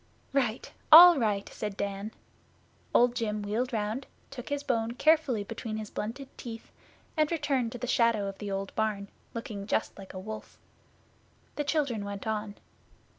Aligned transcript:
'Right! 0.33 0.71
All 0.91 1.19
right!' 1.19 1.47
said 1.49 1.77
Dan. 1.77 2.11
Old 2.91 3.13
Jim 3.13 3.43
wheeled 3.43 3.71
round, 3.71 4.07
took 4.31 4.49
his 4.49 4.63
bone 4.63 4.93
carefully 4.93 5.43
between 5.43 5.77
his 5.77 5.91
blunted 5.91 6.35
teeth, 6.39 6.71
and 7.15 7.31
returned 7.31 7.71
to 7.73 7.77
the 7.77 7.85
shadow 7.85 8.25
of 8.27 8.39
the 8.39 8.49
old 8.49 8.73
barn, 8.73 9.09
looking 9.35 9.67
just 9.67 9.95
like 9.99 10.15
a 10.15 10.19
wolf. 10.19 10.57
The 11.55 11.63
children 11.63 12.03
went 12.03 12.25
on. 12.25 12.55